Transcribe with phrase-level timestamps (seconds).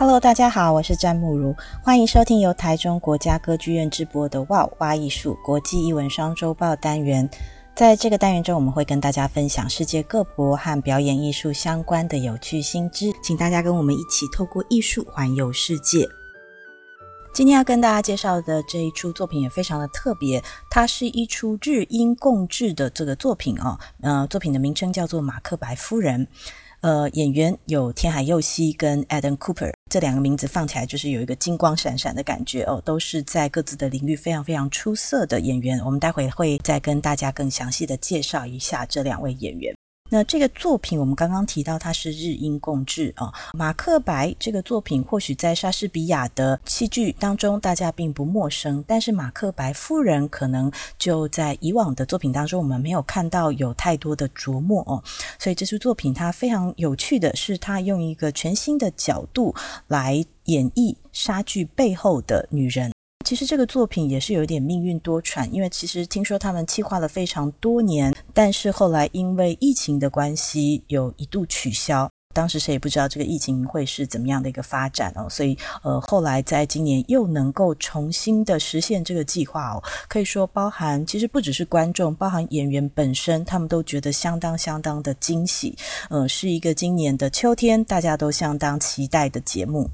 [0.00, 7.28] Hello，大家好，我是詹慕如，欢迎收听由台中国家歌剧院直播的《哇挖艺术国际艺文双周报》单元。
[7.76, 16.08] 在这个单元中，我们会跟大家分享世界各国和表演艺术相关的有趣新知，请大家跟我们一起透过艺术环游世界。
[17.34, 26.26] 今天要跟大家介绍的这一出作品也非常的特别，它是一出日英共制的这个作品哦，呃，作品的名称叫做《马克白夫人》。
[26.80, 35.78] 呃，演员有天海佑希跟 Adam Cooper，这两个名字放起来就是有一个金光闪闪的感觉哦，都是在各自的领域非常非常出色的演员。
[35.84, 39.74] 我们待会会再跟大家更详细的介绍一下这两位演员。
[40.12, 43.34] 那这个作品，我们刚刚提到它是日英共制啊，哦。
[43.54, 55.02] 马克白这个作品，或许在莎士比亚的戏剧当中大家并不陌生，但是马克白夫人可能就在以往的作品当中，我们没有看到有太多的琢磨哦。
[55.38, 59.54] 所以这出作品它非常有趣的是，它用一个全新的角度
[59.86, 62.90] 来演绎莎剧背后的女人。
[63.30, 72.10] 其实这个作品也是有点命运多舛，因为其实听说他们计划了非常多年，但是后来因为疫情的关系，有一度取消。
[72.34, 85.78] 当时谁也不知道这个疫情会是怎么样的一个发展哦，所以呃，后来在今年又能够重新的实现这个计划哦，可以说包含其实不只是观众，包含演员本身，他们都觉得相当相当的惊喜。
[86.08, 89.88] 呃，是一个今年的秋天大家都相当期待的节目。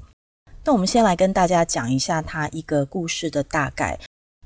[0.67, 3.97] 那我们先来跟大家讲一下它一个故事的大概。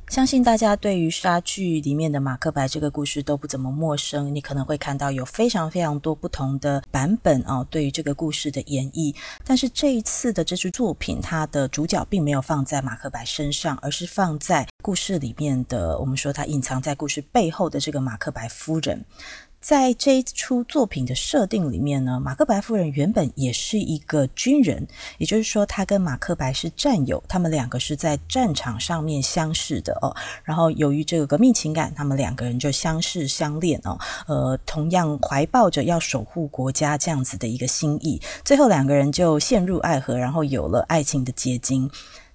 [0.08, 9.16] 相信大家对于莎剧里面的马克白这个故事都不怎么陌生，你可能会看到有非常非常多不同的版本哦，对于这个故事的演绎。
[9.44, 19.03] 但是这一次的这出作品，它的主角并没有放在马克白身上，而是放在故事里面的，我们说他隐藏在故事背后的这个马克白夫人。
[19.62, 24.86] 在这一出作品的设定里面呢，马克白夫人原本也是一个军人，
[25.20, 30.14] 也就是说，她跟马克白是战友，他们两个是在战场上面相识的哦。
[30.44, 41.88] 然后由于这个革命情感，他们两个人就相识相恋哦，呃，同样怀抱着要守护国家这样子的一个心意，最后两个人就陷入爱河，然后有了爱情的结晶。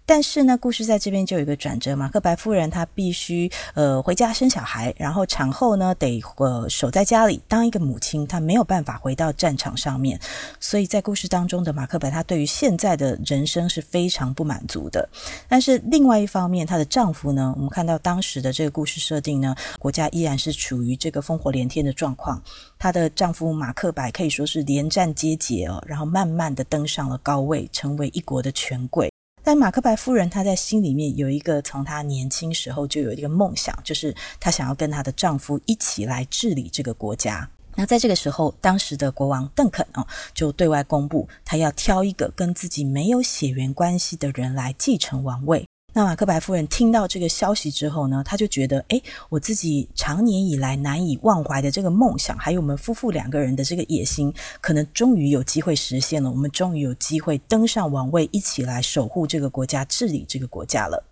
[0.06, 1.96] 但是呢，故事在这边就有一个转折。
[1.96, 10.18] 马克白夫人她必须呃回家生小孩，然后产后呢得呃守在家里当一个母亲，她没有办法回到战场上面。
[10.60, 15.08] 所以在故事当中的马克白，她对于现在的人生是非常不满足的。
[15.48, 22.40] 但是另外一方面，她的丈夫呢，我们看到当时的这个故事设定呢，国家依然是处于这个烽火连天的状况。
[22.78, 29.10] 她的丈夫马克白可以说是连战皆捷哦，然后慢慢的登上了高位，成为一国的权贵。
[29.46, 37.48] 但马克白夫人她在心里面有一个从她年轻时候就有一个梦想，就是她想要跟她的丈夫一起来治理这个国家。
[37.76, 40.04] 那在这个时候，当时的国王邓肯哦，
[40.34, 45.64] 就对外公布，他要挑一个跟自己没有血缘关系的人来继承王位。
[45.96, 54.30] 那马克白夫人听到这个消息之后呢，她就觉得，哎，我自己长年以来难以忘怀的这个梦想，还有我们夫妇两个人的这个野心，
[54.60, 56.30] 可能终于有机会实现了。
[56.30, 61.02] 我们终于有机会登上王位，一起来守护这个国家，治理这个国家了。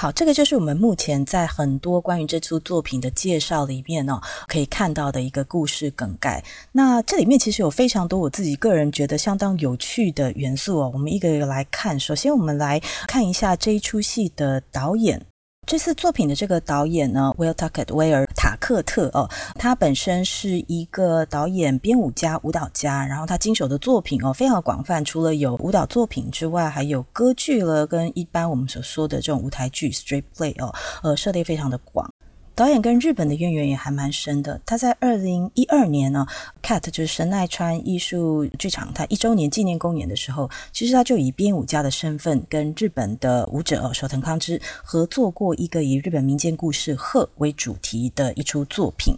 [0.00, 4.18] 好，这个就是我们目前在很多关于这出作品的介绍里面哦，
[4.48, 6.42] 可以看到的一个故事梗概。
[6.72, 12.00] 那这里面其实有非常多我自己个人觉得相当有趣的元素哦，我们一个一个来看。
[12.00, 15.20] 首先，我们来看一下这一出戏的导演。
[15.66, 32.12] 这次作品的这个导演呢，，Will Tuckett，，威尔塔克特哦，他本身是一个导演、编舞家、舞蹈家，然后他经手的作品哦非常广泛，除了有舞蹈作品之外，还有歌剧了，跟一般我们所说的这种舞台剧 （straight play） 哦，呃，涉猎非常的广。
[32.54, 34.60] 导演跟日本的渊源也还蛮深的。
[34.66, 36.26] 他在二零一二年呢
[36.62, 49.16] ，CAT 就是神奈川艺术剧场，他一周年纪念公演的时候，其实他就以编舞家的身份跟日本的舞者手藤康之合作过一个以日本民间故事鹤为主题的一出作品。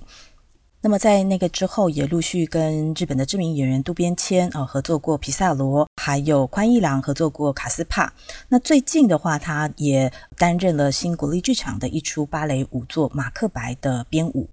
[0.84, 8.06] 那么在那个之后，也陆续跟日本的知名演员渡边谦啊合作过《皮萨罗》，还有宽一郎合作过《卡斯帕》。
[8.48, 14.48] 那最近的话，他也担任了新国立剧场的一出芭蕾舞作《马克白》的编舞。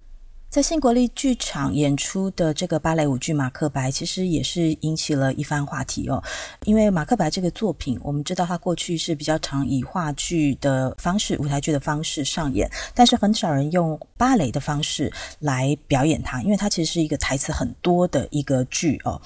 [0.50, 6.20] 在新国立剧场演出的这个芭蕾舞剧《马克白》，其实也是引起了一番话题哦。
[6.64, 19.22] 因为《马克白》这个作品，我们知道它过去是比较常以话剧的方式、舞台剧的方式上演，但是很少人用芭蕾的方式来表演它，因为它其实是一个台词很多的一个剧哦。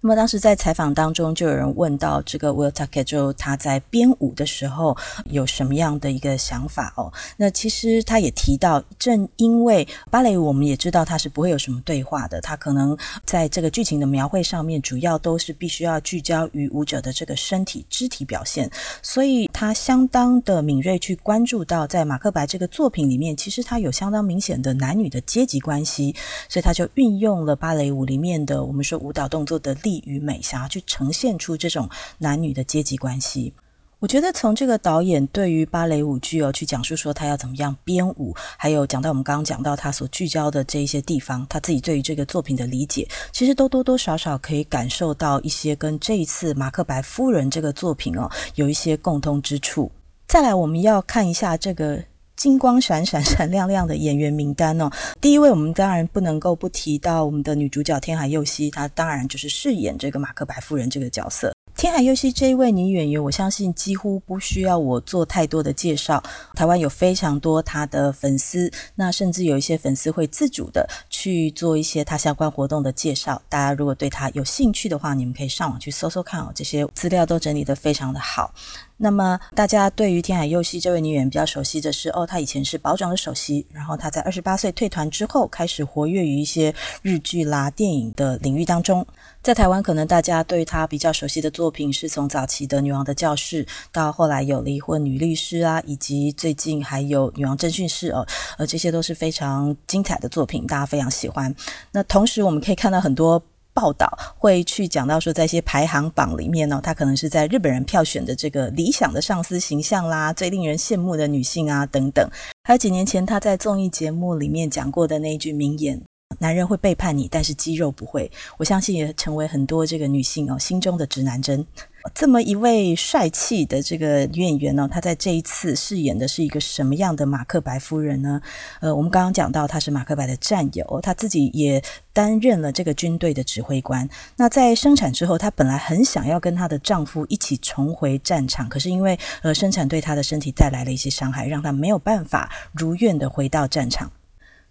[0.00, 7.12] 那么当时在采访当中，就有人问到这个 Will Tuckett 就他在编舞的时候有什么样的一个想法哦？
[7.36, 18.70] 那其实他也提到，正因为芭蕾舞，我们也知道它是不会有什么对话的，它可能在这个剧情的描绘上面，主要都是必须要聚焦于舞者的这个身体肢体表现，
[19.02, 26.14] 所以他相当的敏锐去关注到，在马克白这个作品里面，其实它有相当明显的男女的阶级关系，
[26.48, 29.74] 所以他就运用了芭蕾舞里面的我们说舞蹈动作的。
[29.88, 31.88] 力与美，想要去呈现出这种
[32.18, 33.54] 男女的阶级关系。
[34.00, 49.90] 我觉得从这个导演对于芭蕾舞剧哦，去讲述说他要怎么样编舞，还有讲到我们刚刚讲到他所聚焦的这一些地方，他自己对于这个作品的理解，其实都多多少少可以感受到一些跟这一次《马克白夫人》这个作品哦有一些共通之处。
[50.28, 52.04] 再来，我们要看一下这个。
[52.38, 54.88] 金光闪闪、闪亮亮的演员名单哦，
[55.20, 61.52] 第一位我们当然不能够不提到我们的女主角天海佑希，她当然就是饰演这个马克白夫人这个角色。
[61.78, 66.20] 天海佑希这一位女演员，我相信几乎不需要我做太多的介绍。
[66.54, 73.40] 台湾有非常多她的粉丝，那甚至有一些粉丝会自主的去做一些她相关活动的介绍。
[73.48, 78.52] 大家如果对她有兴趣的话，你们可以上网去搜搜看哦，这些资料都整理得非常的好。
[78.96, 89.06] 那么大家对于天海佑希这位女演员比较熟悉的是，哦，她以前是宝冢的首席，然后她在二十八岁退团之后，开始活跃于一些日剧啦、电影的领域当中。
[89.48, 98.26] 在台湾，可能大家对她比较熟悉的作品，是从早期的《女王的教室》到后来有《离婚女律师》啊，以及最近还有《女王侦讯室》哦，
[98.58, 101.54] 呃，这些都是非常精彩的作品，大家非常喜欢。
[101.92, 103.42] 那同时，我们可以看到很多
[103.72, 104.06] 报道
[104.36, 112.30] 会去讲到说，在一些排行榜里面呢，她可能是在日本人票选的这个理想的上司形象啦，最令人羡慕的女性啊等等。
[112.64, 116.02] 还有几年前她在综艺节目里面讲过的那一句名言。
[116.40, 118.30] 男人会背叛你，但是肌肉不会。
[118.58, 121.66] 我相信也成为很多这个女性哦心中的指南针。
[122.14, 128.40] 这么一位帅气的这个女演员呢、她在这一次饰演的是一个什么样的马克白夫人呢？
[128.80, 131.82] 呃，我们刚刚讲到她是马克白的战友，她自己也
[132.12, 134.08] 担任了这个军队的指挥官。
[134.36, 144.10] 那在生产之后，她本来很想要跟她的丈夫一起重回战场，可是因为呃生产对她的身体带来了一些伤害，让她没有办法如愿的回到战场。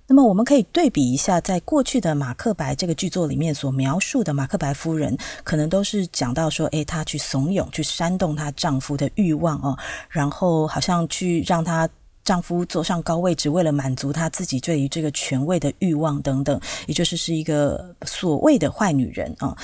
[0.10, 9.78] 那么我们可以对比一下，在过去的《马克白》这个剧作里面所描述的马克白夫人，可能都是讲到说，诶，她去怂恿、去煽动她丈夫的欲望哦，
[10.10, 11.90] 然后好像去让她
[12.24, 19.58] 丈夫坐上高位，只为了满足她自己对于这个权位的欲望等等，也就是是一个所谓的坏女人啊。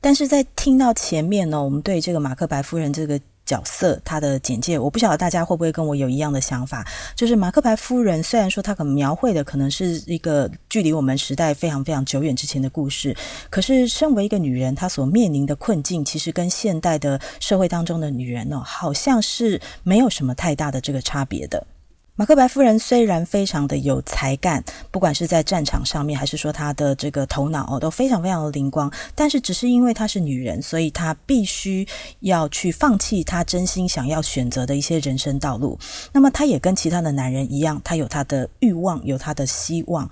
[0.00, 3.20] 但是在听到前面呢，我们对这个马克白夫人这个。
[3.44, 13.16] 角色他的简介，我不晓得大家会不会跟我有一样的想法，就是马克白夫人虽然说她可能描绘的可能是一个距离我们时代非常非常久远之前的故事，
[13.50, 21.66] 可是身为一个女人，她所面临的困境其实跟现代的社会当中的女人哦，好像是没有什么太大的这个差别的。
[22.16, 24.62] 马克白夫人虽然非常的有才干，
[24.92, 28.88] 不管是在战场上面，还是说她的这个头脑哦，都非常非常的灵光。
[29.16, 31.84] 但是，只是因为她是女人，所以她必须
[32.20, 35.76] 要去放弃她真心想要选择的一些人生道路。
[36.12, 40.08] 那么，她也跟其他的男人一样，她有她的欲望，有她的希望。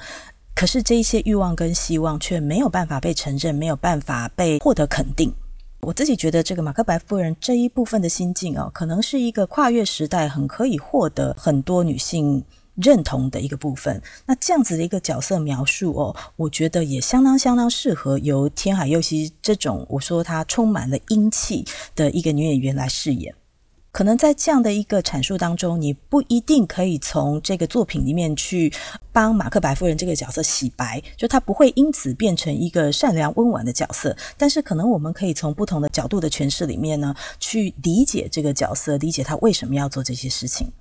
[0.57, 5.33] 可是，这一些欲望跟希望却没有办法被承认，没有办法被获得肯定。
[5.85, 12.45] 我自己觉得这个马克白夫人这一部分的心境哦，可能是一个跨越时代，很可以获得很多女性
[12.77, 14.01] 认同的一个部分。
[14.25, 21.65] 那这样子的一个角色描述哦，我觉得也相当相当适合由天海佑希这种我说她充满了英气
[21.97, 23.35] 的一个女演员来饰演。
[23.93, 28.73] 可能在这样的一个阐述当中，你不一定可以从这个作品里面去
[29.13, 34.17] 帮马克白夫人这个角色洗白，就她不会因此变成一个善良温婉的角色。
[34.39, 40.73] 但是，可能我们可以从不同的角度的诠释里面呢，去理解这个角色，理解他为什么要做这些事情。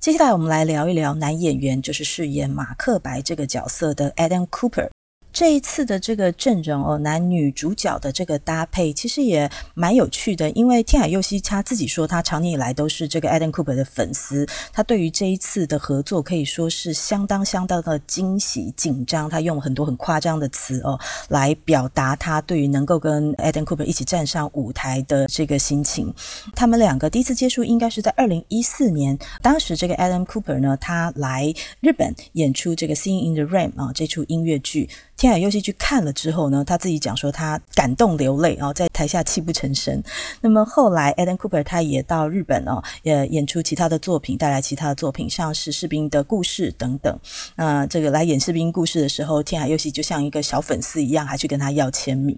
[0.00, 4.88] 接下来，我们来聊一聊男演员，就是饰演马克白这个角色的 Adam Cooper。
[5.32, 10.50] 这一次的这个阵容哦，男女主角的这个搭配其实也蛮有趣的。
[10.50, 19.28] 因为天海佑希他自己说，他长年以来都是这个 Adam Cooper 的粉丝，他对于这一次的合作可以说是相当相当的惊喜紧张。
[19.30, 20.98] 他用很多很夸张的词哦，
[21.28, 26.12] 来表达他对于能够跟 Adam Cooper 一起站上舞台的这个心情。
[26.54, 34.88] 他们两个第一次接触应该是在二零一四年，当时这个 Adam Cooper 呢，他来日本演出这个《Sing in the Rain》啊这出音乐剧。
[35.22, 40.02] 天海佑希去看了之后呢，他自己讲说他感动流泪啊，在台下泣不成声。
[40.40, 47.16] 那么后来，Adam Cooper 他也到日本哦，也演出其他的作品，带来其他的作品，像是《士兵的故事》等等。
[47.54, 52.36] 那这个来演《士兵故事》的时候，天海佑希就像一个小粉丝一样，还去跟他要签名。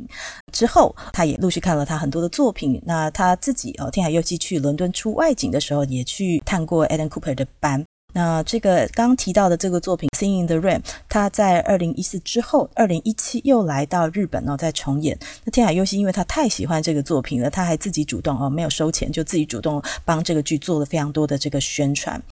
[0.53, 2.79] 之后，他也陆续看了他很多的作品。
[2.85, 7.83] 那他自己哦，天海佑希去伦敦出外景的时候，也去探过 Adam Cooper 的班。
[8.15, 10.79] 那这个刚提到的这个作品《Singing the Rain》，
[11.09, 15.19] 他在二零一四之后，二零一七又来到日本哦，再重演。
[15.45, 22.23] 那天海佑希因为他太喜欢这个作品了，他还自己主动哦，没有收钱，就自己主动帮这个剧做了非常多的这个宣传。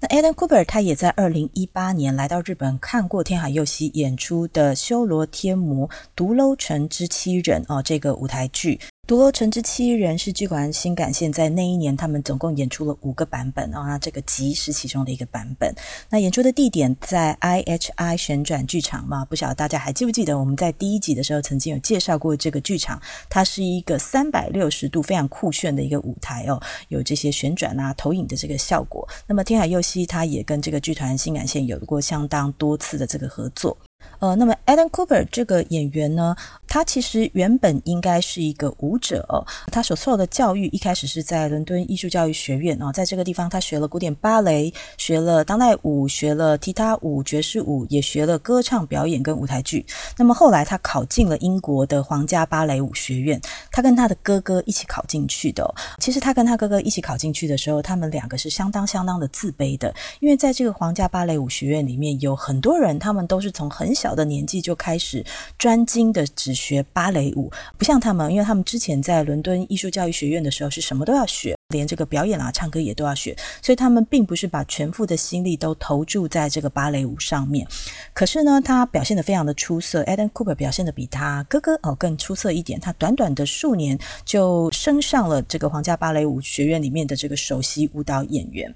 [0.00, 8.80] 那 Adam Cooper 他也在二零一八年来到日本看过天海佑希演出的《修罗天魔独楼城之七人》哦，这个舞台剧。
[9.08, 15.74] 独楼城之七人是剧团新感线在那一年，他们总共演出了五个版本啊，那这个集是其中的一个版本。
[16.10, 23.00] 那演出的地点在 IHI 旋转剧场嘛，不晓得大家还记不记得我们在第一集的时候曾经有介绍过这个剧场，
[23.30, 29.08] 它是一个三百六十度非常酷炫的一个舞台哦，有这些旋转啊、投影的这个效果。
[29.26, 33.74] 那么天海佑希他也跟这个剧团新感线有过相当多次的这个合作。
[34.20, 36.34] 呃，那么 Adam Cooper 这个演员呢，
[36.66, 39.44] 他其实原本应该是一个舞者。
[39.70, 49.86] 他所受的教育一开始是在伦敦艺术教育学院哦，在这个地方他学了古典芭蕾，学了当代舞，学了踢踏舞、爵士舞，也学了歌唱表演跟舞台剧。
[50.16, 53.40] 那么后来他考进了英国的皇家芭蕾舞学院，
[53.70, 55.72] 他跟他的哥哥一起考进去的。
[56.00, 65.24] 其实他跟他哥哥一起考进去的时候，他们两个是相当相当的自卑的，因为在这个皇家芭蕾舞学院里面有很多人，他们都是从很很小的年纪就开始
[65.56, 77.66] 专精的只学芭蕾舞，不像他们，因为他们之前在伦敦艺术教育学院的时候是什么都要学，连这个表演啊、唱歌也都要学，所以他们并不是把全副的心力都投注在这个芭蕾舞上面。
[78.12, 82.78] 可是呢，他表现的非常的出色，Adam Cooper 表现的比他哥哥哦更出色一点。
[82.78, 88.70] 他短短的数年就升上了这个皇家芭蕾舞学院里面的这个首席舞蹈演员。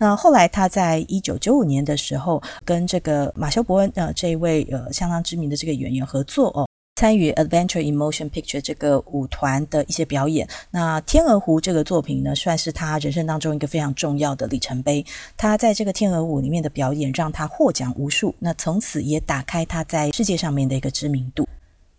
[0.00, 6.66] 那后来他在一九九五年的时候，跟这个马修·伯恩呃这一位呃相当知名的这个演员合作哦。
[6.98, 15.04] 参与 Adventure in Motion Picture 这个舞团的一些表演，那《天鹅湖》这个作品呢，算是他人生当中一个非常重要的里程碑。
[15.36, 21.46] 他在这个《天鹅舞》里面的表演，让他获奖无数，那从此也打开他在世界上面的一个知名度。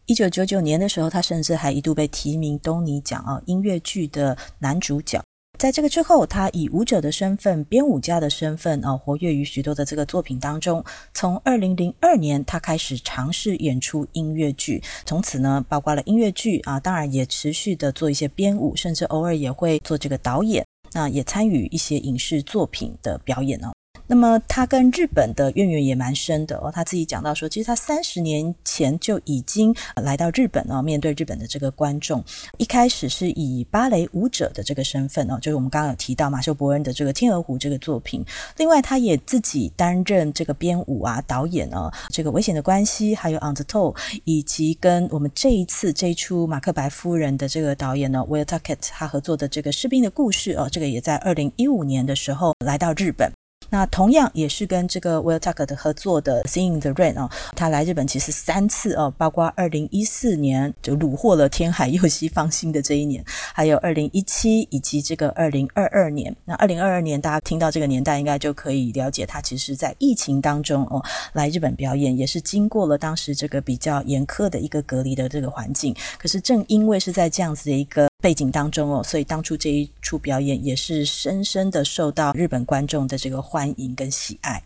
[0.07, 5.21] 一九九九年的时候，他甚至还一度被提名东尼奖啊，音乐剧的男主角。
[5.57, 10.83] 在这个之后，他以舞者的身份、编舞家的身份啊，活跃于许多的这个作品当中。
[11.15, 23.71] 从二零零二年，他开始尝试演出音乐剧，从此呢，包括了音乐剧啊，当然也持续的做一些编舞，甚至偶尔也会做这个导演，那也参与一些影视作品的表演哦。
[24.07, 32.23] 那么他跟日本的渊源也蛮深的哦，他自己讲到说，其实他三十年前就已经来到日本哦，面对日本的这个观众，
[32.57, 38.23] 一开始是以芭蕾舞者的这个身份哦，就是我们刚刚有提到马修·伯恩的这个《天鹅湖》这个作品，
[38.55, 53.29] 另外他也自己担任这个编舞啊、导演啊，这个危险的关系，还有《On the Toe》，以及跟我们这一次这一出《马克白夫人》的这个导演呢，Will Tuckett 他合作的这个士兵的故事哦，这个也在二零一五年的时候来到日本。
[53.69, 66.35] 那同样也是跟这个 Will Tuckett 合作的《Singing the Rain》哦，他来日本其实三次哦，包括二零一四年就虏获了天海佑希芳心的这一年，还有二零一七以及这个二零二二年。
[66.45, 75.95] 那二零二二年大家听到这个年代，应该就可以了解他其实在疫情当中哦来日本表演，也是经过了当时这个比较严苛的一个隔离的这个环境。
[76.17, 84.63] 可是正因为是在这样子的一个背景当中哦，所以当初这一出表演也是深深的受到日本观众的这个欢迎跟喜爱。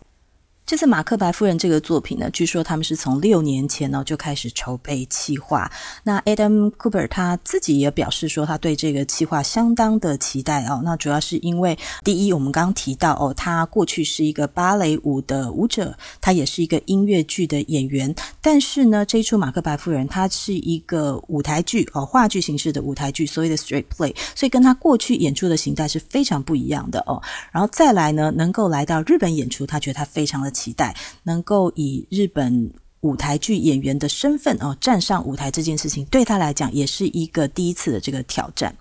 [0.64, 5.70] 这次《马克白夫人》这个作品呢，据说他们是从六年前呢就开始筹备企划。
[6.04, 10.80] 那 Adam Cooper 他自己也表示说，他对这个企划相当的期待哦。
[10.84, 18.14] 那主要是因为，第一，我们刚刚提到哦，他过去是一个芭蕾舞的舞者，他也是一个音乐剧的演员。
[18.40, 27.20] 但是呢，这一出《马克白夫人》它是一个舞台剧哦，话剧形式的舞台剧，所谓的 straight play，所以跟他过去演出的形态是非常不一样的哦。
[27.50, 30.51] 然后再来呢，能够来到日本演出，他觉得他非常的。
[30.52, 38.74] 期待能够以日本舞台剧演员的身份哦站上舞台这件事情，对他来讲也是一个第一次的这个挑战。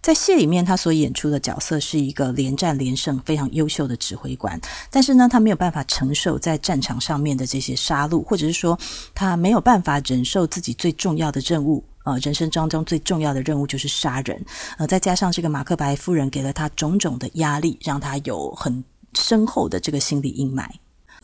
[0.00, 8.78] 在戏里面，他所演出的角色是一个连战连胜、非常优秀的指挥官，但是呢，他没有办法承受在战场上面的这些杀戮，或者是说
[9.14, 14.44] 他没有办法忍受自己最重要的任务，呃，人生当中最重要的任务就是杀人。
[14.76, 20.68] 呃，再加上这个马克白夫人给了他种种的压力，让他有很深厚的这个心理阴霾。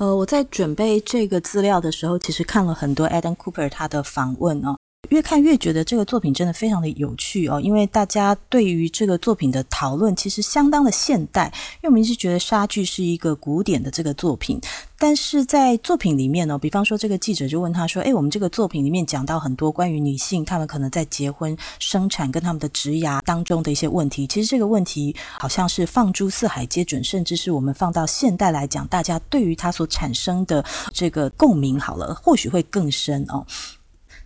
[0.00, 4.79] 呃，我在准备这个资料的时候，其实看了很多 Adam Cooper 他的访问哦。
[5.08, 14.60] 越看越觉得这个作品真的非常的有趣哦，因为大家对于这个作品的讨论其实相当的现代，因为我们一直觉得莎剧是一个古典的这个作品，
[14.96, 33.44] 但是在作品里面呢，比方说这个记者就问他说：“诶，我们这个作品里面讲到很多关于女性，她们可能在结婚、生产跟她们的职涯当中的一些问题，其实这个问题好像是放诸四海皆准，甚至是我们放到现代来讲，大家对于它所产生的这个共鸣，好了，或许会更深哦。”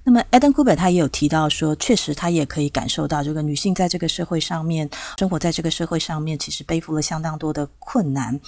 [0.06, 4.86] 那么，Adam Cooper 他也有提到说，确实他也可以感受到，这个女性在这个社会上面
[5.18, 8.38] 生活在这个社会上面，其实背负了相当多的困难。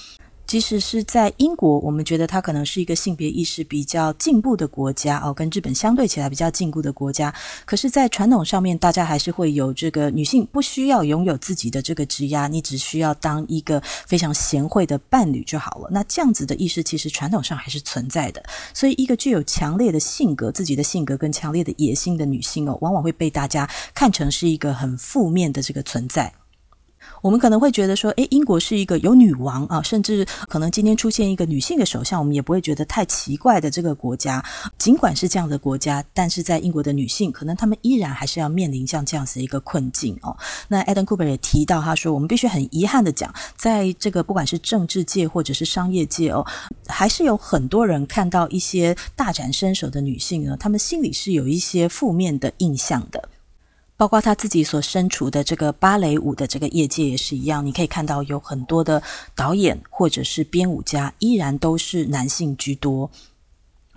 [0.46, 7.34] 即使是在英国，我们觉得它可能是一个性别意识比较进步的国家哦，跟日本相对起来比较进步的国家。
[7.64, 15.88] 可是，在传统上面，大家还是会有这个女性不需要拥有自己的这个职压，你只需要当一个非常贤惠的伴侣就好了。
[15.90, 18.42] 那这样子的意识，其实传统上还是存在的。
[18.72, 26.32] 所以，一个具有强烈的性格、自己的性格跟强烈的野心的女性哦，往往会被大家看成是一个很负面的这个存在。
[27.26, 34.40] 我们可能会觉得说，诶，英国是一个有女王啊，甚至可能今天出现一个女性的首相，我们也不会觉得太奇怪的这个国家。
[34.78, 40.36] 尽管是这样的国家，但是在英国的女性，可能她们依然还是要面临像这样子的一个困境哦。
[40.68, 46.46] 那 Adam Cooper 也提到，他说，我们必须很遗憾的讲，在这个不管是政治界或者是商业界哦，
[46.86, 53.28] 还是有很多人看到一些大展身手的女性呢，她们心里是有一些负面的印象的。
[53.96, 59.02] 包括他自己所身处的这个芭蕾舞的这个业界也是一样，你可以看到有很多的
[59.34, 63.10] 导演或者是编舞家依然都是男性居多。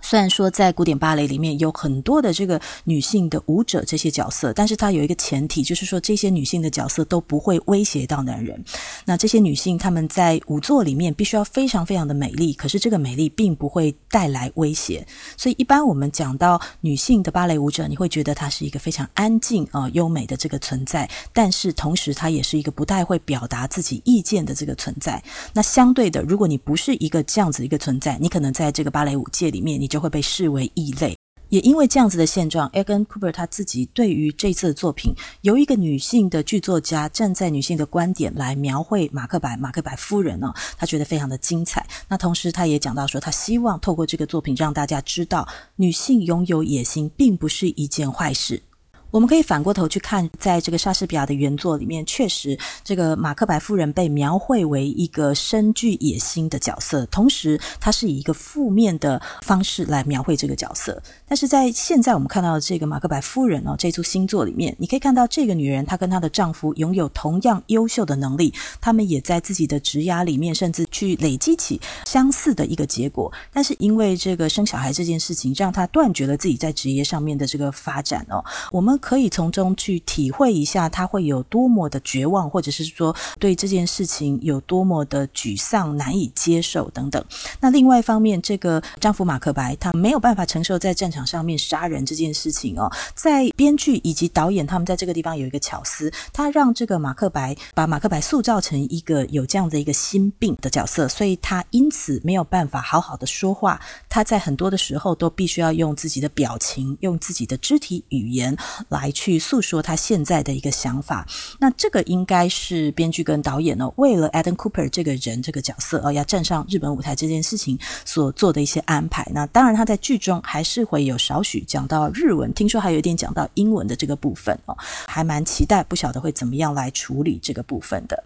[0.02, 8.64] 虽然说在古典芭蕾里面有很多的这个女性的舞者这些角色，但是它有一个前提，就是说这些女性的角色都不会威胁到男人。
[9.04, 15.06] 那这些女性她们在舞作里面必须要非常非常的美丽，可是这个美丽并不会带来威胁。
[15.36, 25.22] 所以一般我们讲到女性的芭蕾舞者，你会觉得她是一个非常安静啊、优美的这个存在，但是同时她也是一个不太会表达自己意见的这个存在。
[25.52, 29.89] 那相对的，如果你不是一个这样子一个存在，你可能在这个芭蕾舞界里面你。
[29.90, 31.14] 就会被视为异类，
[31.48, 41.84] 也因为这样子的现状，Eagan Cooper 他自己对于这次的作品，由一个女性的剧作家站在女性的观点来描绘马克白、马克白夫人呢，他觉得非常的精彩。
[42.08, 48.62] 那同时他也讲到说，他希望透过这个作品让大家知道，女性拥有野心并不是一件坏事。
[49.10, 61.02] 我们可以反过头去看，在这个莎士比亚的原作里面，确实这个马克白夫人被描绘为一个深具野心的角色，同时她是以一个负面的方式来描绘这个角色。
[61.26, 73.32] 但是在现在我们看到的这个马克白夫人哦，这出新作里面，你可以看到这个女人她跟她的丈夫拥有同样优秀的能力，他们也在自己的职涯里面甚至去累积起相似的一个结果。
[73.52, 78.99] 但是因为这个生小孩这件事情，让她断绝了自己在职业上面的这个发展哦，我们。
[79.00, 87.24] 可以从中去体会一下，他会有多么的绝望，或者是说对这件事情有多么的沮丧、难以接受等等。
[87.60, 92.90] 那另外一方面，这个丈夫马克白他没有办法承受在战场上面杀人这件事情哦。
[93.14, 103.80] 在编剧以及导演他们在这个地方有一个巧思，他让这个马克白把马克白塑造成一个有这样的一个心病的角色，所以他因此没有办法好好的说话。
[104.08, 108.56] 他在很多的时候都必须要用自己的表情、用自己的肢体语言。
[108.90, 111.26] 来去诉说他现在的一个想法，
[111.58, 119.26] 那这个应该是编剧跟导演呢，为了 Adam Cooper 这个人这个角色而要站上日本舞台这件事情所做的一些安排。
[119.32, 124.76] 那当然他在剧中还是会有少许讲到日文，听说还有一点讲到英文的这个部分哦，
[125.06, 128.22] 还蛮期待，不晓得会怎么样来处理这个部分的。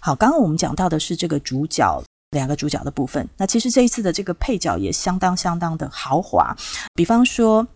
[0.00, 6.56] 好，刚刚我们讲到的是这个主角两个主角的部分，那其实这一次的这个配角也相当相当的豪华，
[6.94, 7.66] 比方说。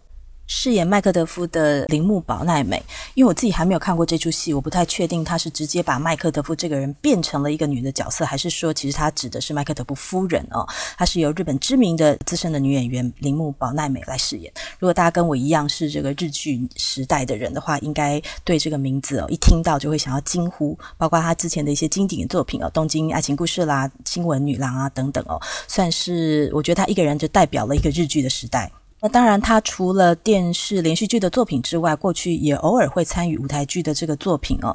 [0.46, 2.82] 饰演麦克德夫的铃木保奈美，
[3.14, 10.66] 因为我自己还没有看过这出戏，我不太确定他是直接把麦克德夫这个人变成了一个女的角色，还是说其实他指的是麦克德夫夫人哦。
[10.96, 14.52] 她是由日本知名的资深的女演员铃木保奈美来饰演。
[14.78, 28.70] 如果大家跟我一样是这个日剧时代的人的话，应该对这个名字哦一听到就会想要惊呼，包括她之前的一些经典作品哦，《东京爱情故事》啦，《新闻女郎》啊等等哦，算是我觉得她一个人就代表了一个日剧的时代。
[29.04, 34.74] 那当然，他除了电视连续剧的作品之外，过去也偶尔会参与舞台剧的这个作品哦。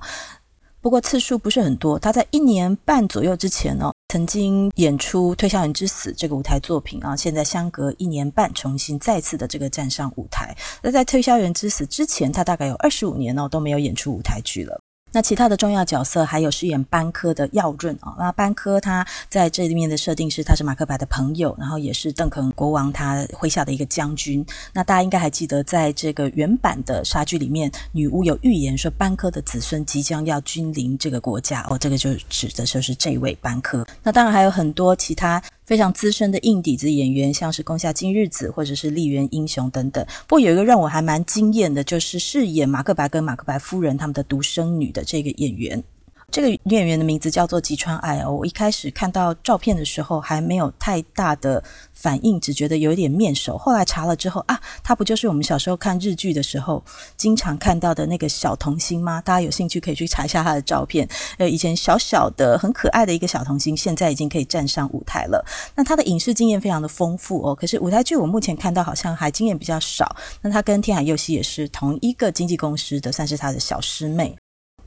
[0.82, 1.98] 不过次数不是很多。
[1.98, 7.16] 他在一年半左右之前哦，曾经演出《推销员之死》这个舞台作品啊。
[7.16, 10.56] 现在相隔一年半，重新再次的这个站上舞台。
[10.84, 14.80] 那在《推销员之死》之前，他大概有二十五年哦都没有演出舞台剧了。
[15.12, 24.46] 那其他的重要角色还有饰演班科的耀润啊，那班科他在这里面的设定是他是马克白的朋友，然后也是邓肯国王他麾下的一个将军。
[24.74, 33.86] 那大家应该还记得，在这个原版的莎剧里面，女巫有预言说班科的子孙即将要君临这个国家哦，这个就指的就是这位班科。
[34.04, 40.04] 那当然还有很多其他非常资深的硬底子演员，像是宫下金日子或者是丽媛英雄等等。
[40.28, 45.84] 不过有一个让我还蛮惊艳的，就是饰演马克白跟马克白夫人他们的独生女的这个演员。
[46.32, 48.32] 这个女演员的名字叫做吉川爱哦。
[48.32, 51.64] 我一开始看到照片的时候还没有太大的
[51.94, 53.58] 反应，只觉得有一点面熟。
[53.58, 56.84] 后来查了之后啊，她不就是我们小时候看日剧的时候
[57.18, 59.22] 经常看到的那个小童星吗？
[59.22, 61.08] 大家有兴趣可以去查一下她的照片。
[61.38, 65.46] 呃，以前小小的很可爱的一个小童星，现在已经可以站上舞台了。
[65.76, 70.16] 那她的影视经验非常的丰富哦，可是舞台剧我目前看到好像还经验比较少。
[70.42, 74.39] 那她跟天海佑希也是同一个经纪公司的，算是她的小师妹。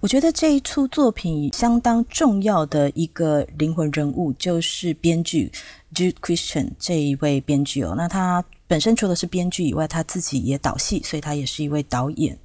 [0.03, 5.49] 我觉得这一出作品相当重要的一个灵魂人物就是编剧
[5.95, 7.95] Jude Christian 这一位编剧哦。
[7.97, 12.37] 那他本身除了是编剧以外，他自己也导戏，所以他也是一位导演，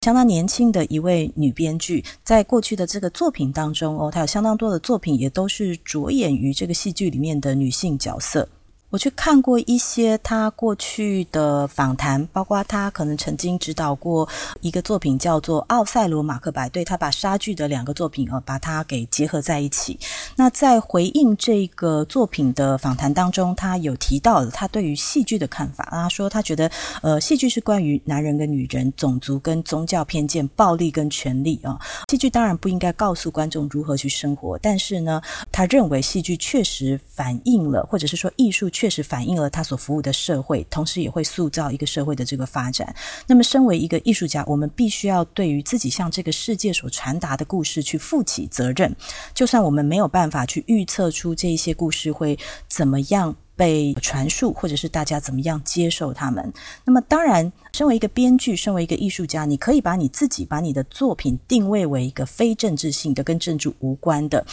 [0.00, 2.04] 相当年轻的一位女编剧。
[2.24, 8.48] 在过去的这个作品当中哦，她有相当多的作品也都是着眼于这个戏剧里面的女性角色。
[8.94, 14.28] 我去看过一些他过去的访谈，包括他可能曾经指导过
[14.60, 19.98] 一个作品叫做《奥赛罗马克白》，对，他把莎剧的两个作品呃，把它给结合在一起。
[20.36, 25.88] 那在回应这个作品的访谈当中，他有提到了他对于戏剧的看法。
[25.90, 26.70] 他说他觉得
[27.02, 31.76] 呃，戏剧是关于男人跟女人、种族跟宗教偏见、暴力跟权力啊。
[32.08, 38.83] 戏剧当然不应该告诉观众如何去生活，但是呢，他认为戏剧确实反映了，或者是说艺术确。
[38.84, 42.94] 确实反映了他所服务的社会，同时也会塑造一个社会的这个发展。
[43.26, 48.94] 那么，身为一个艺术家，我们必须要对于自己向这个世界所传达的故事去负起责任。
[49.32, 56.52] 就算我们没有办法去预测出这一些故事会怎么样被传述，或者是大家怎么样接受他们，
[56.84, 64.44] 那么当然，身为一个编剧，身为一个艺术家，你可以把你自己把你的作品定位为一个非政治性的、跟政治无关的。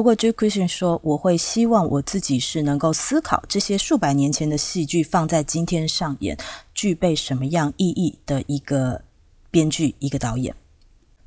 [0.00, 6.34] 不过，Jude Christian 说：“我会希望我自己是能够思考这些数百年前的戏剧放在今天上演，
[6.72, 9.02] 具备什么样意义的一个
[9.50, 10.54] 编剧、一个导演。”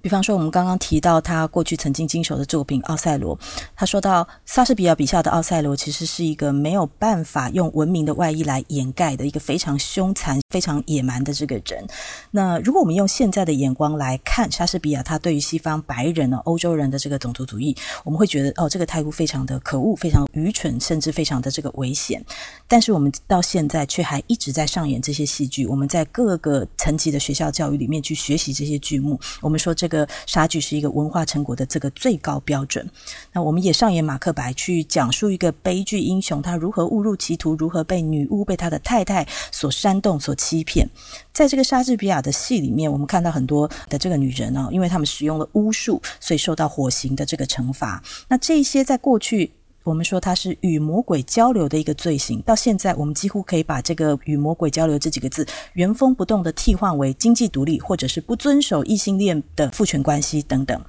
[0.03, 3.37] 比方说，我们刚刚提到他过去曾经经手的作品《奥赛罗》，
[3.73, 11.87] 他说到莎士比亚笔下的奥赛罗其实是一个没有办法用文明的外衣来掩盖的一个非常凶残、非常野蛮的这个人。
[12.31, 22.21] 那如果我们用现在的眼光来看莎士比亚，他对于西方白人呢、欧洲人的这个种族主义，我们会觉得哦，这个态度非常的可恶、非常愚蠢，甚至非常的这个危险。
[22.67, 29.17] 但是我们到现在却还一直在上演这些戏剧，我们在各个层级的学校教育里面去学习这些剧目。
[29.39, 29.92] 我们说这个。
[29.93, 32.89] 个杀剧是一个文化成果的这个最高标准。
[33.31, 40.89] 那我们也上演马克白，去讲述一个悲剧英雄他如何误入歧途，如何被女巫、被他的太太所煽动、所欺骗。
[41.31, 48.01] 在这个莎士比亚的戏里面，我们看到很多的这个女人哦，因为他们使用了巫术，所以受到火刑的这个惩罚。
[48.27, 49.51] 那这些在过去。
[49.83, 60.81] 我们说它是与魔鬼交流的一个罪行，到现在我们几乎可以把这个“与魔鬼交流”这几个字原封不动的替换为经济独立，或者是不遵守异性恋的父权关系等等。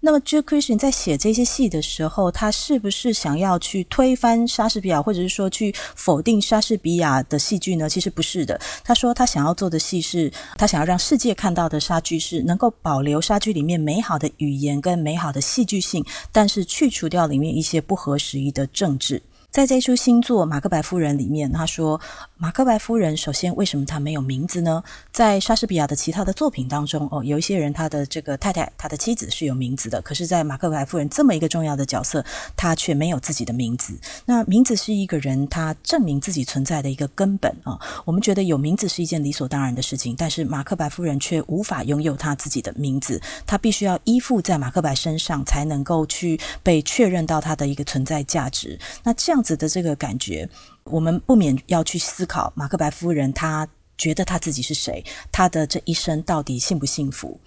[0.00, 7.88] 那么 j u k Christian 在写这些戏的时候，他是不是想要去推翻莎士比亚，或者是说去否定莎士比亚的戏剧呢？
[7.88, 8.58] 其实不是的。
[8.84, 19.20] 他说他想要做的戏是，他想要让世界看到的莎剧是能够保留莎剧里面美好的语言跟美好的戏剧性，但是去除掉里面一些不合时宜的政治。
[19.50, 22.00] 在这一出新作《马克白夫人》里面，他说。
[22.40, 24.80] 马克白夫人，首先为什么她没有名字呢？
[25.10, 32.24] 在莎士比亚的其他的作品当中，哦，有一些人他的这个太太，他的妻子是有名字的，可是，在马克白夫人这么一个重要的角色，
[32.56, 33.98] 他却没有自己的名字。
[34.24, 37.76] 那名字是一个人他证明自己存在的一个根本啊。
[38.04, 48.78] 我们觉得有名字是一件理所当然的事情，但是马克白夫人却无法拥有他自己的名字，他必须要依附在马克白身上，才能够去被确认到他的一个存在价值。
[49.02, 50.48] 那这样样子的这个感觉。
[50.82, 55.04] 我们不免要去思考，马克白夫人她觉得她自己是谁？
[55.30, 57.38] 她的这一生到底幸不幸福？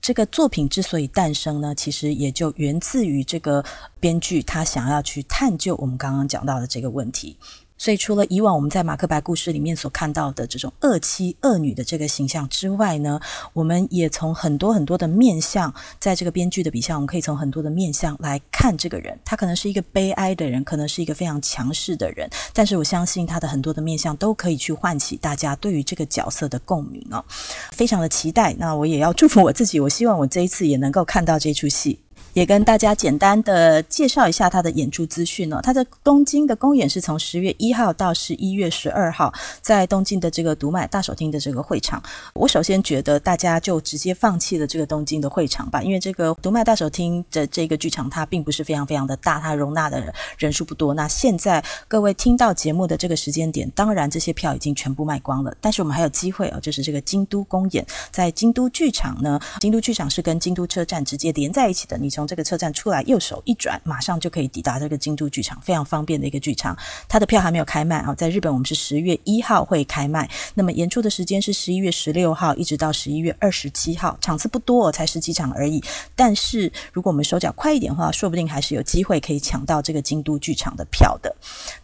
[0.00, 3.62] 这个作品之所以诞生呢，其实也就源自于这个
[3.98, 7.36] 编剧他想要去探究我们刚刚讲到的这个问题。
[7.80, 13.18] 所以，除了以往我们在马克白故事里面所看到的这种恶妻恶女的这个形象之外呢，
[13.54, 19.18] 我们也从很多很多的面相，在这个编剧的笔下，我们可以从很多的面相来看这个人。
[19.24, 27.24] 他可能是一个悲哀的人，可能是一个非常强势的人，但是我相信他的很多的面相都可以去唤起大家对于这个角色的共鸣哦，
[27.72, 28.54] 非常的期待。
[28.58, 31.98] 那我也要祝福我自己，我希望我这一次也能够看到这出戏。
[32.32, 35.60] 也跟大家简单的介绍一下他的演出资讯哦。
[35.62, 42.02] 他的东京的公演是从十月一号到十一月十二号，在东京的这个读卖大手厅的这个会场。
[42.34, 50.94] 我首先觉得大家就直接放弃了这个东京的会场吧，因为这个读卖大手厅的这个剧场它并不是非常非常的大，它容纳的人人数不多。
[50.94, 66.76] 那现在各位听到节目的这个时间点，当然这些票已经全部卖光了，但是我们还有机会哦，就是这个京都公演，在京都剧场呢，京都剧场是跟京都车站直接连在一起的，你从这个车站出来，右手一转，马上就可以抵达这个京都剧场，非常方便的一个剧场。
[67.08, 70.28] 它的票还没有开卖啊，在日本我们是十月一号会开卖。
[70.54, 75.82] 那么演出的时间是十一月十六号一直到十一月二十七号，场次不多，才十几场而已。
[76.16, 81.34] 但是如果我们手脚快一点的话，说不定还是有机会可以抢到这个京都剧场的票的。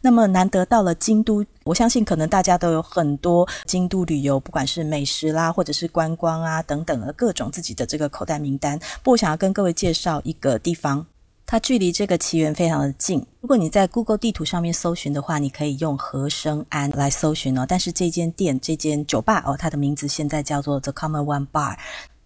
[0.00, 8.78] 那么难得到了京都，我相信可能大家都有很多京都旅游，不管是美食啦，或者是观光啊等等的各种自己的这个口袋名单。
[8.78, 10.06] 不过我想要跟各位介绍。
[10.24, 11.06] 一个地方，
[11.46, 13.24] 它距离这个奇缘非常的近。
[13.40, 17.64] 如果你在 Google 地图上面搜寻的话，你可以用和生庵来搜寻哦。
[17.68, 21.76] 但是这间店、这间酒吧哦，它的名字现在叫做 The Common One Bar。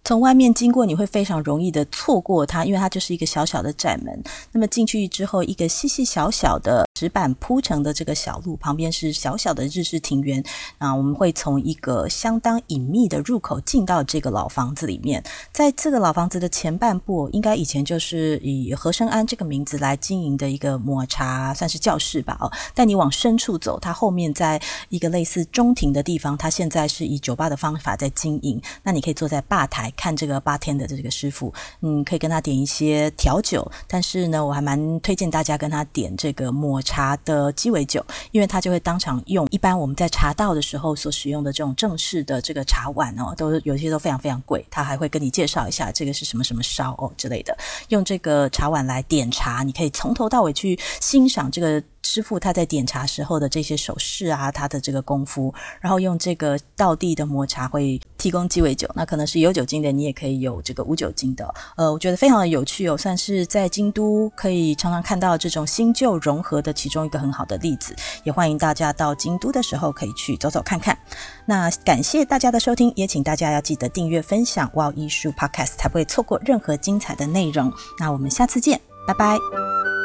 [0.03, 4.23] 从外面经过，你会非常容易的错过它，因为它就是一个小小的窄门。
[4.51, 10.43] 那么进去之后，一个细细小小的石板铺成的这个小路，旁边是小小的日式庭园。
[10.77, 15.23] 啊，我们会从一个相当隐秘的入口进到这个老房子里面。
[15.51, 22.37] 在这个老房子的前半部，应该以前就是以和生庵这个名字来经营的一个抹茶，算是教室吧。
[22.39, 28.61] 哦，但你往深处走，它后面在一个类似中庭的地方，它现在是以酒吧的方法在经营。
[28.83, 29.91] 那你可以坐在吧台。
[29.97, 51.81] 看这个八天的这个师傅，嗯，可以跟他点一些调酒，但是呢，我还蛮推荐大家跟他点这个抹茶茶的鸡尾酒，因为他就会当场用一般我们在茶道的时候所使用的这种正式的这个茶碗哦，都有些都非常非常贵，他还会跟你介绍一下这个是什么什么烧哦之类的，用这个茶碗来点茶，你可以从头到尾去欣赏这个。
[52.03, 61.53] 师傅他在点茶时候的这些手势啊，他的这个功夫，然后用这个道地的抹茶会提供鸡尾酒，那可能是有酒精的，你也可以有这个无酒精的。
[61.75, 67.95] 呃，我觉得非常的有趣哦，算是在京都可以常常看到这种新旧融合的其中一个很好的例子。
[68.23, 70.97] 也欢迎大家到京都的时候可以去走走看看。
[71.45, 77.71] 那感谢大家的收听，也请大家要记得订阅分享 WOW 艺术 Podcast，才不会错过任何精彩的内容。
[77.99, 80.00] 那我们下次见，拜拜。